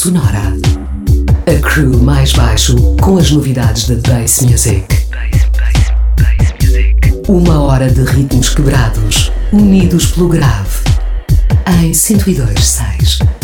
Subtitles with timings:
[0.00, 0.56] Sonora.
[1.46, 4.86] A crew mais baixo com as novidades da Bass Music.
[7.28, 10.84] Uma hora de ritmos quebrados, unidos pelo grave.
[11.82, 13.39] Em 102.6.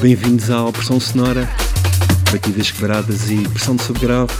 [0.00, 1.48] Bem-vindos à Opressão Sonora,
[2.30, 4.30] batidas quebradas e pressão de subgrave,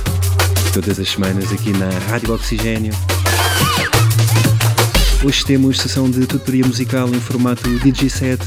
[0.73, 2.93] todas as semanas aqui na Rádio Oxigênio.
[5.25, 8.43] Hoje temos sessão de tutoria musical em formato DJ set.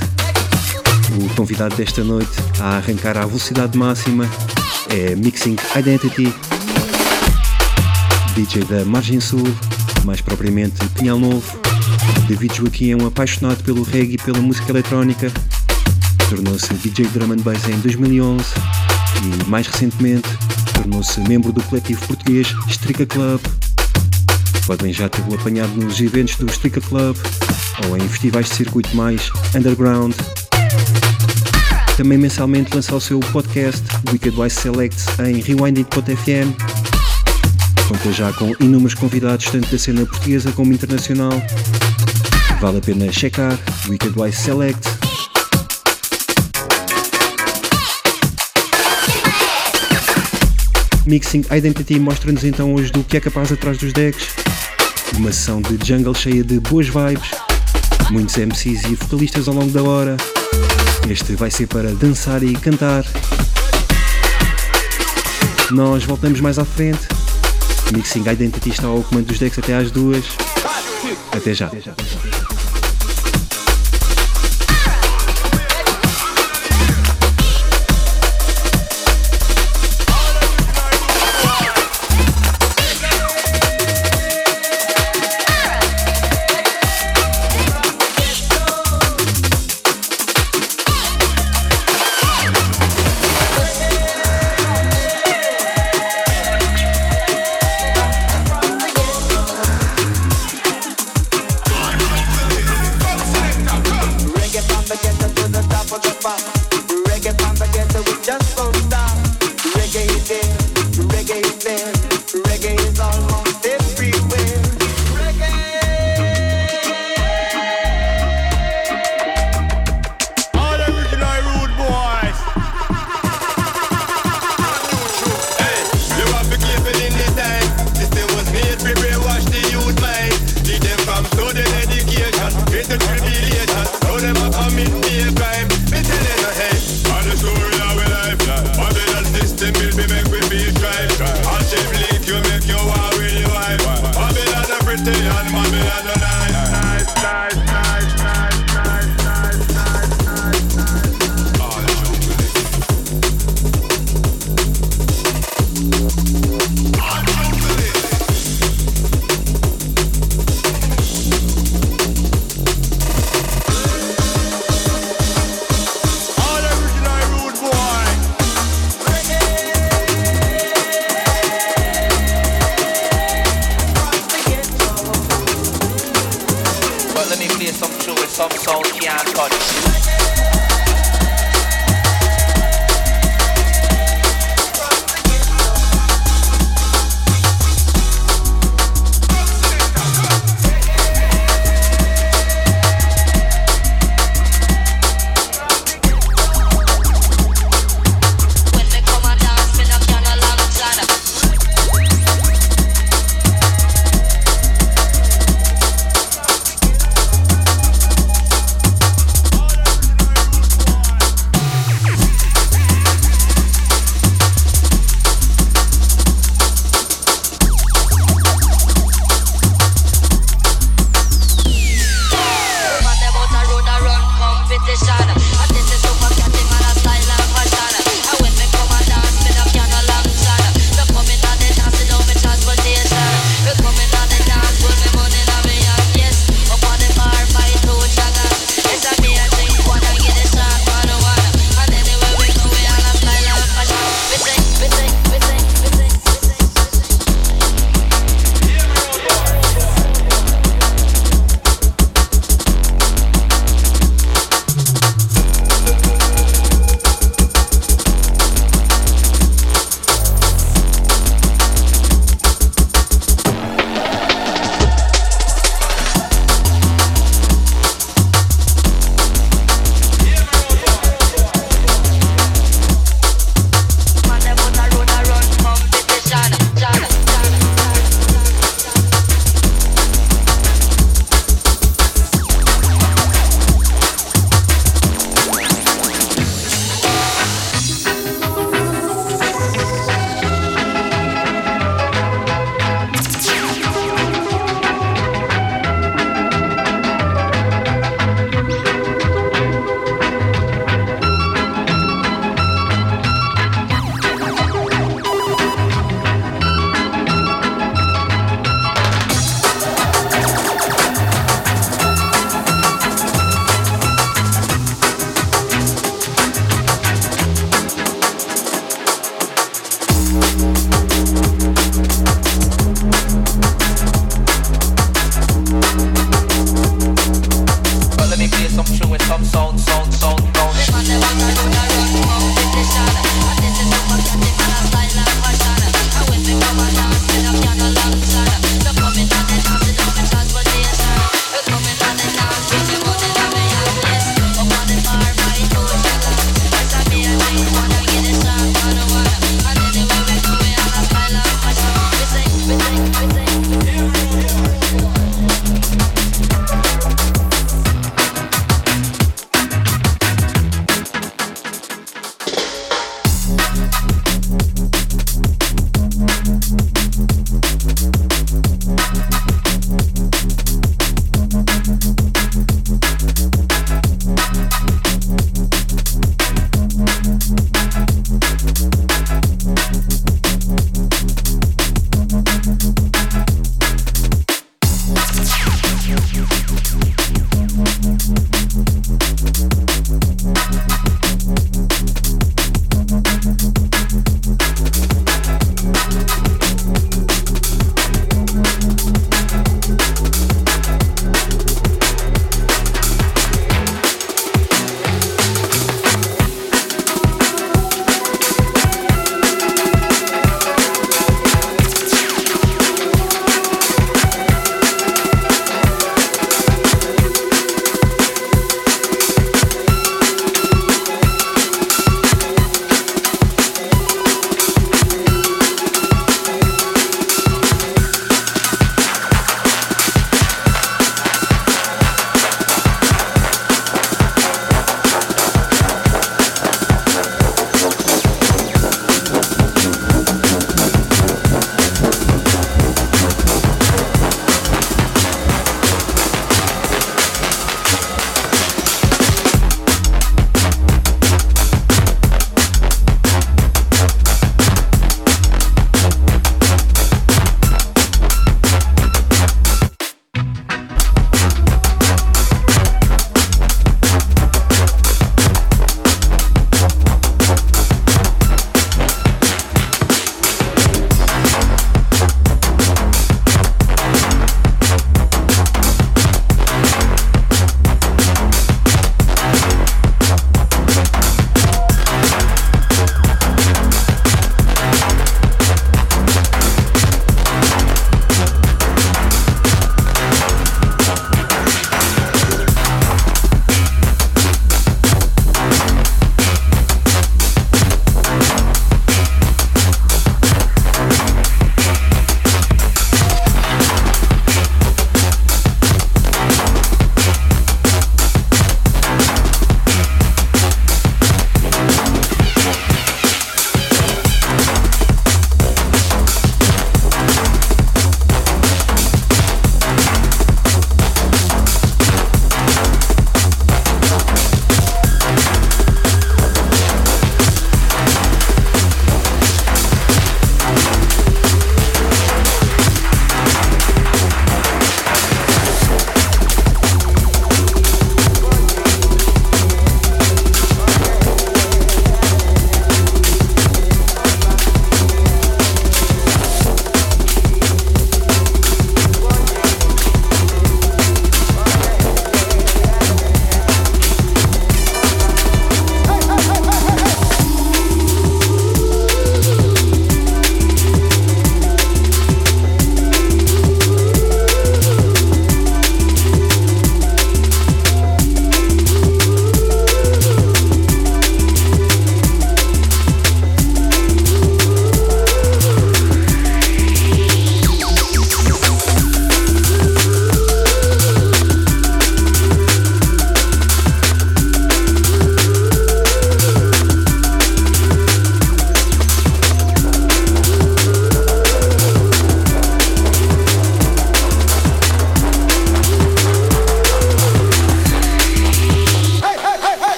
[1.20, 4.30] O convidado desta noite a arrancar à velocidade máxima
[4.90, 6.34] é Mixing Identity,
[8.36, 9.48] DJ da Margem Sul,
[10.06, 11.60] mais propriamente Pinhal Novo.
[12.28, 15.32] David Joaquim é um apaixonado pelo reggae e pela música eletrónica
[16.30, 18.44] tornou-se DJ Drum and Bass em 2011
[19.24, 20.28] e, mais recentemente,
[20.74, 23.42] tornou-se membro do coletivo português Strica Club.
[24.66, 27.16] Podem já tê-lo apanhado nos eventos do Strica Club
[27.88, 30.14] ou em festivais de circuito mais underground.
[31.96, 36.54] Também mensalmente lança o seu podcast Wicked Wise Selects em Rewinding.fm.
[37.88, 41.42] Conta já com inúmeros convidados tanto da cena portuguesa como internacional.
[42.60, 43.58] Vale a pena checar
[43.88, 44.97] Wicked Wise Select
[51.08, 54.28] Mixing Identity mostra-nos então hoje do que é capaz atrás dos decks.
[55.16, 57.32] Uma sessão de jungle cheia de boas vibes,
[58.12, 60.18] muitos MCs e vocalistas ao longo da hora.
[61.10, 63.06] Este vai ser para dançar e cantar.
[65.72, 67.08] Nós voltamos mais à frente.
[67.94, 70.26] Mixing Identity está ao comando dos decks até às duas.
[71.32, 71.68] Até já.
[71.68, 72.37] Até já.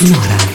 [0.00, 0.49] Sonora.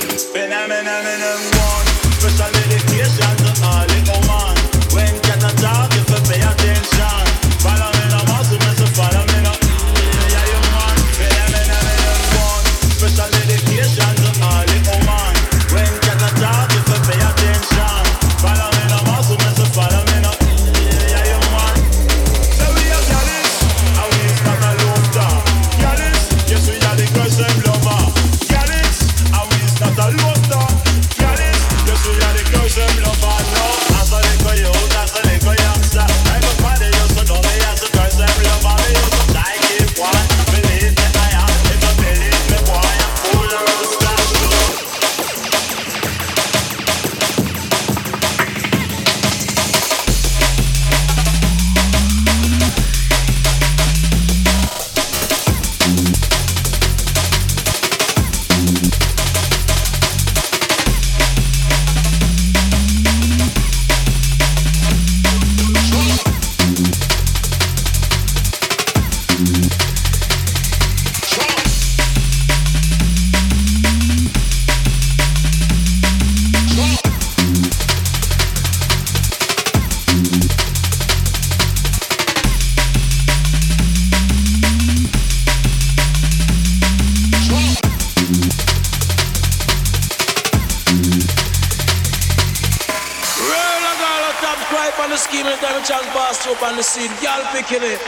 [97.85, 98.03] heavy.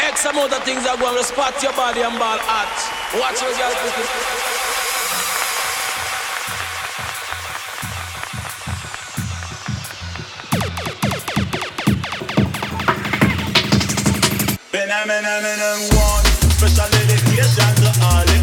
[0.00, 2.76] X amount of things are going to spot your body and ball at.
[3.18, 3.76] Watch your guys.
[14.72, 18.35] Benjamin, I'm in one special dedication to all.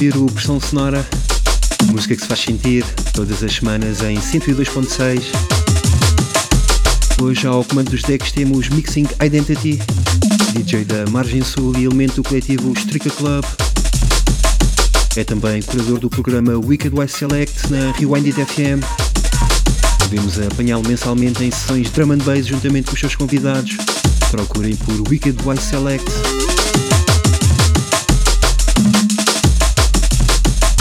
[0.00, 1.06] Ouvir o Pressão Sonora
[1.92, 2.82] Música que se faz sentir
[3.12, 5.22] todas as semanas em 102.6.
[7.20, 9.78] Hoje ao comando dos decks temos Mixing Identity,
[10.54, 13.44] DJ da Margem Sul e elemento do coletivo Strica Club.
[15.16, 18.82] É também curador do programa Wicked West Select na Rewinded FM.
[19.98, 23.76] Podemos apanhá-lo mensalmente em sessões drum and bass juntamente com os seus convidados.
[24.30, 26.10] Procurem por Wicked West Select.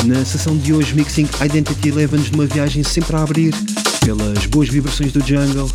[0.10, 3.54] Na sessão de hoje, Mixing Identity leva-nos numa viagem sempre a abrir
[4.04, 5.70] pelas boas vibrações do jungle.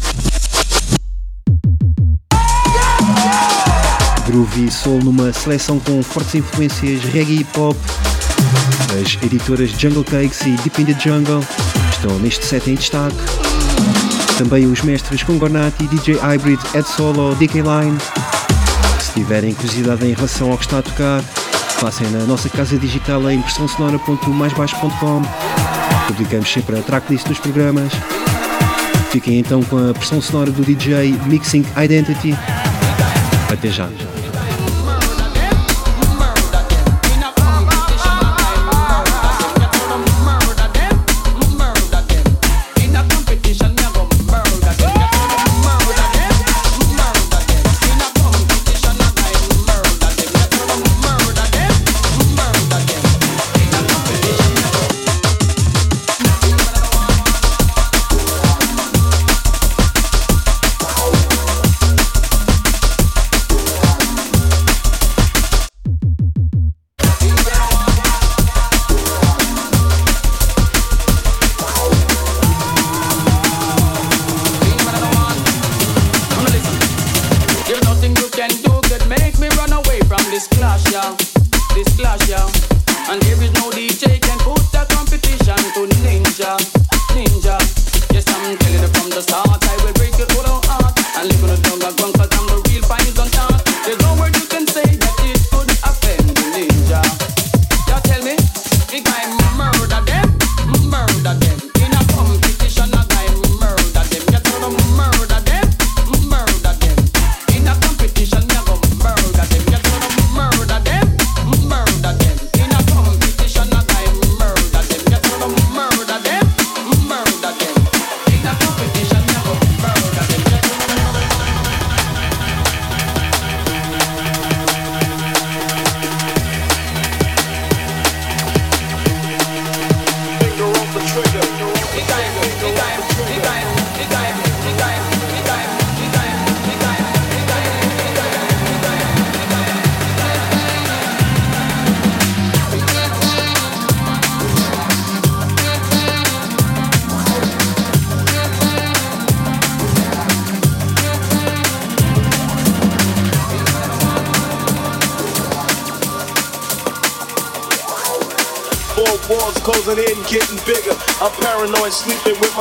[4.26, 7.76] Groovy Soul numa seleção com fortes influências reggae e hip hop.
[9.00, 11.40] As editoras Jungle Cakes e Deep in the Jungle
[11.92, 13.14] estão neste set em destaque.
[14.36, 17.96] Também os mestres Congonati, DJ Hybrid, Ed Solo, DK Line.
[18.98, 21.22] Se tiverem curiosidade em relação ao que está a tocar,
[21.84, 25.22] passem na nossa casa digital em impressãosonora.maisbaixo.com.
[26.06, 27.92] Publicamos sempre a tracklist dos programas.
[29.10, 32.34] Fiquem então com a pressão sonora do DJ Mixing Identity.
[33.52, 34.13] Até já.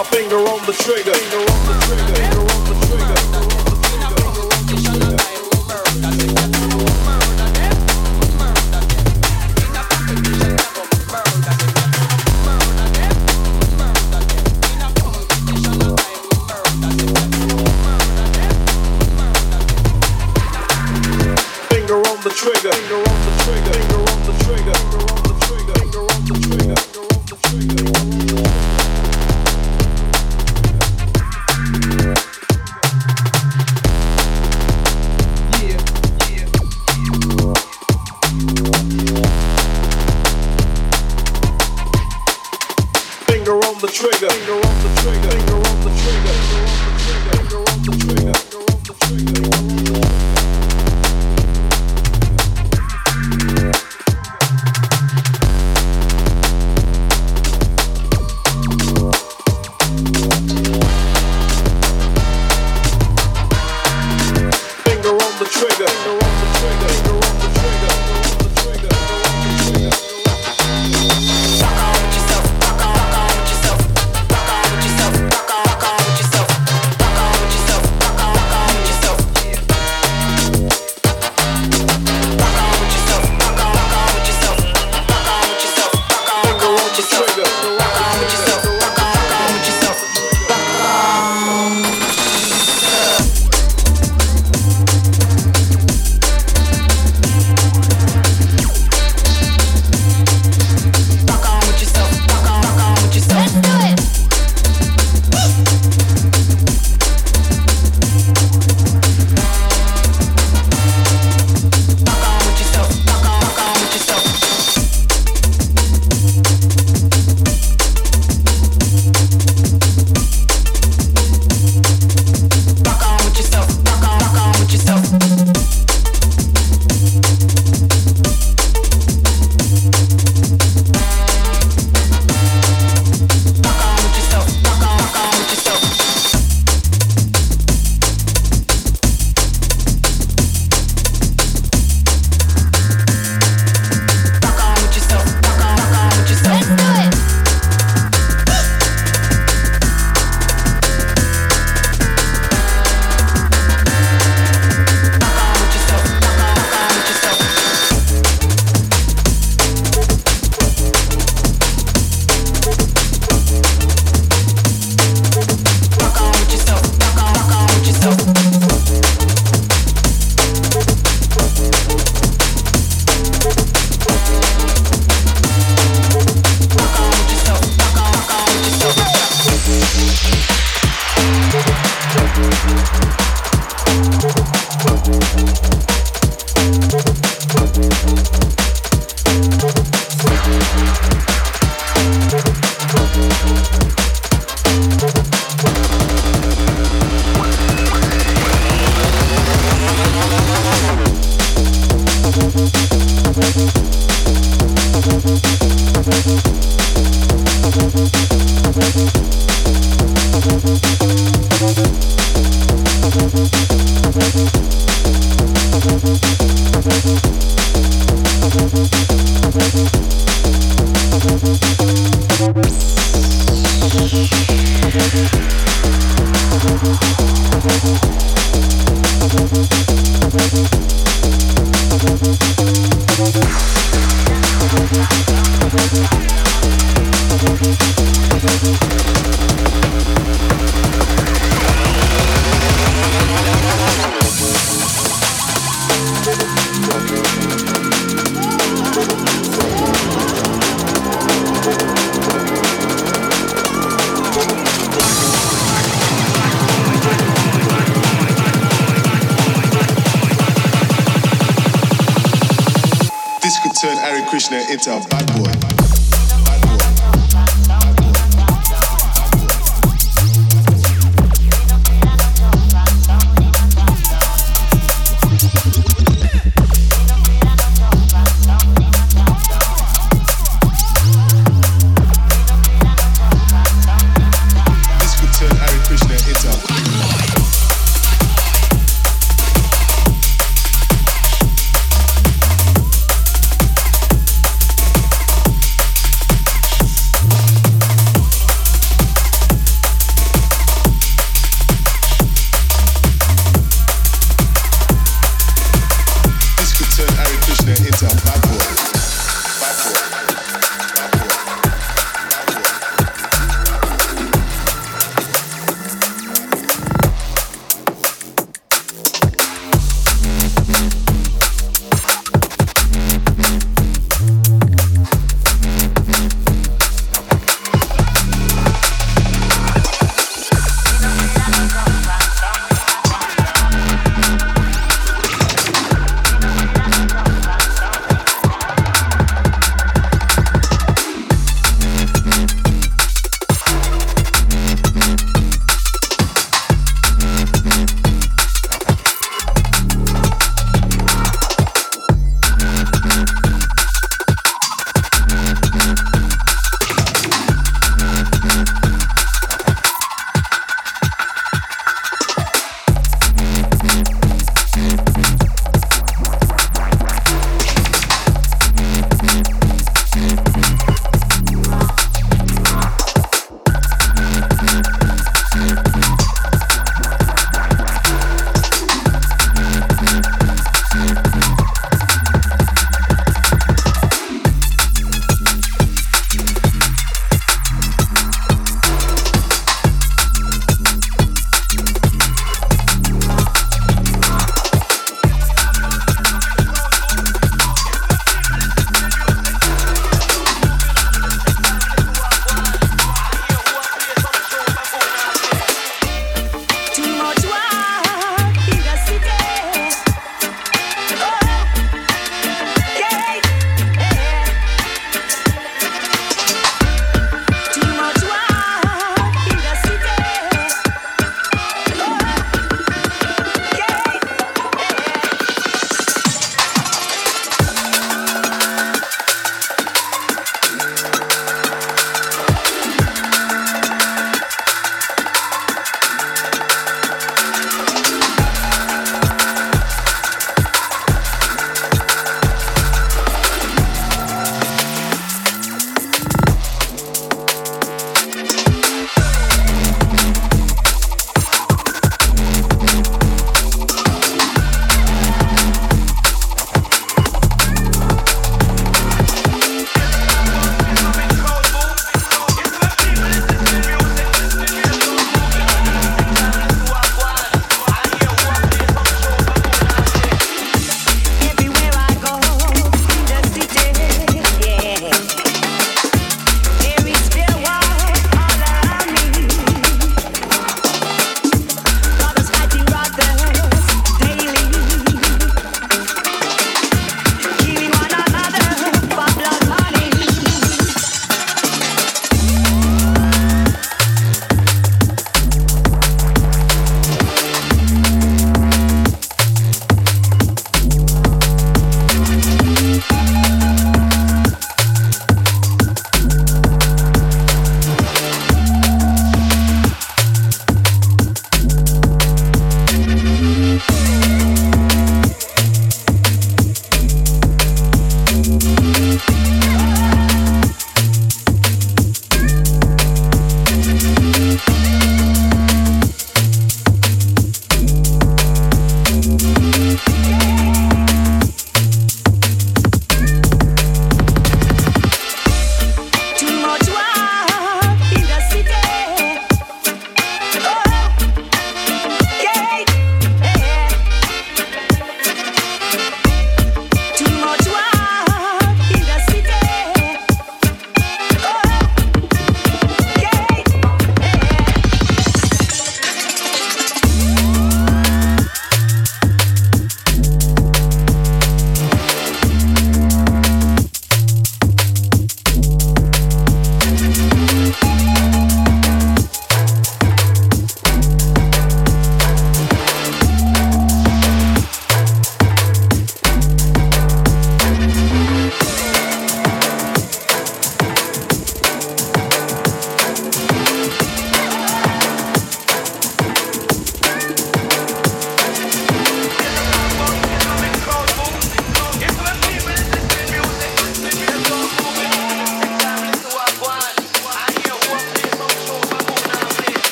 [0.00, 1.09] My finger on the trigger.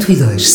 [0.00, 0.49] 102.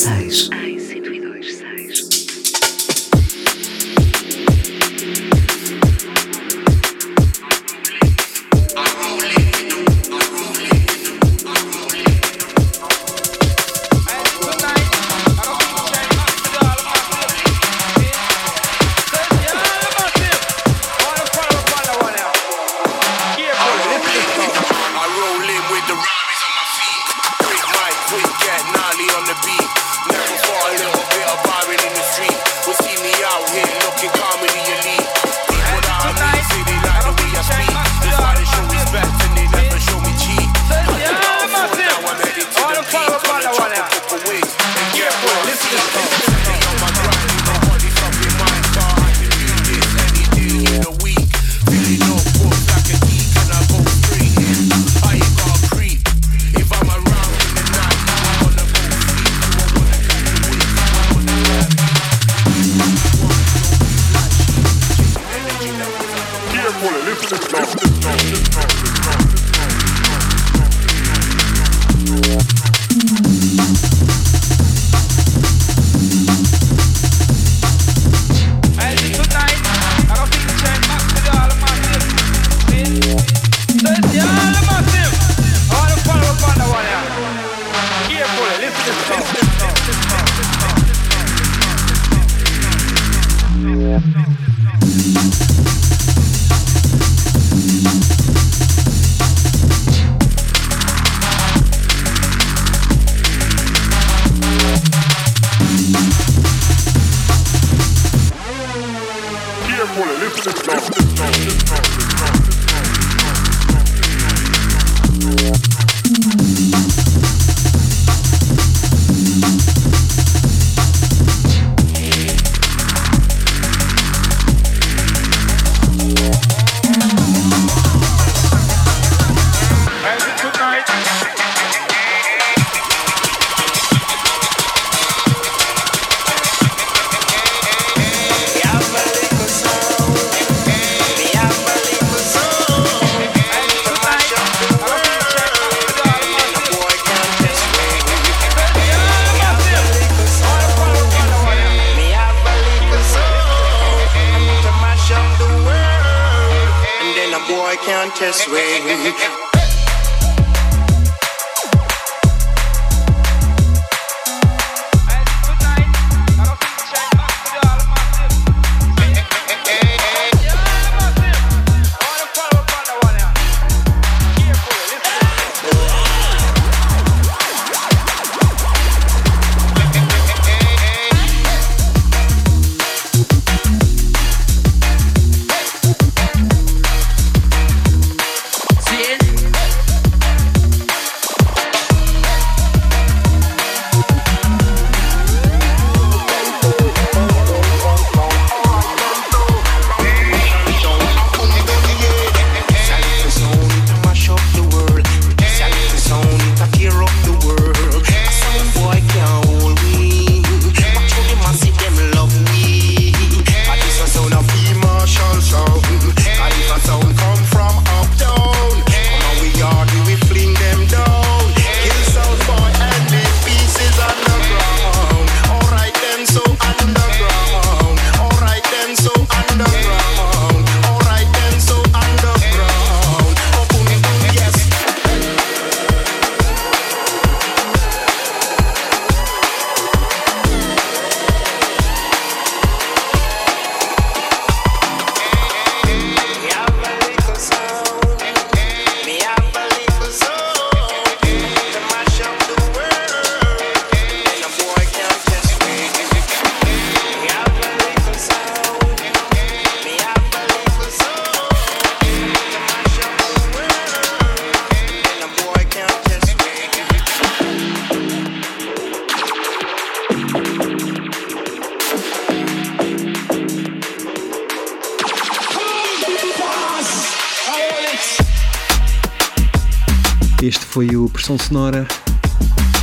[281.26, 281.88] Sonora.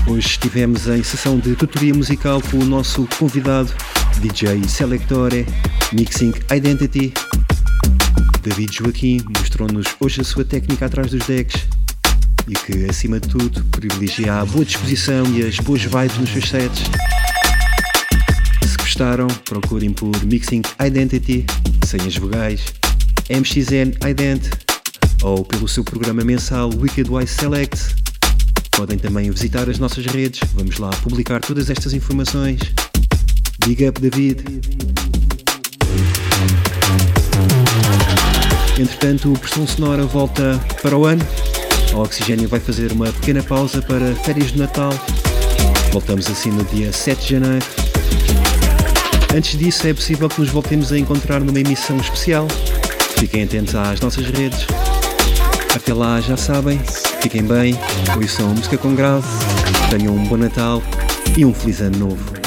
[0.09, 3.73] Hoje estivemos em sessão de tutoria musical com o nosso convidado,
[4.21, 5.47] DJ Selectore,
[5.93, 7.15] Mixing Identity.
[8.43, 11.69] David Joaquim mostrou-nos hoje a sua técnica atrás dos decks.
[12.49, 16.49] e que, acima de tudo, privilegia a boa disposição e as boas vibes nos seus
[16.49, 16.83] sets.
[18.67, 21.47] Se gostaram, procurem por Mixing Identity,
[21.87, 22.65] sem as vogais,
[23.31, 24.51] MXN Ident
[25.23, 28.02] ou pelo seu programa mensal Wicked Wise Select.
[28.77, 32.61] Podem também visitar as nossas redes, vamos lá publicar todas estas informações.
[33.67, 34.43] Big up David!
[38.79, 41.25] Entretanto, o Pressão Sonora volta para o ano.
[41.93, 44.93] A Oxigênio vai fazer uma pequena pausa para férias de Natal.
[45.93, 47.67] Voltamos assim no dia 7 de janeiro.
[49.35, 52.49] Antes disso, é possível que nos voltemos a encontrar numa emissão especial.
[53.19, 54.67] Fiquem atentos às nossas redes.
[55.75, 56.81] Até lá, já sabem,
[57.23, 57.79] fiquem bem,
[58.17, 59.25] ouçam música com grave,
[59.91, 60.83] tenham um bom Natal
[61.39, 62.42] e um feliz ano novo.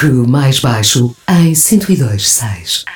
[0.00, 2.89] Crew mais baixo em 102.6.